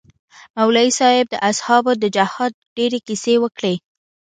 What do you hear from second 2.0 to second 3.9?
د جهاد ډېرې کيسې وکړې.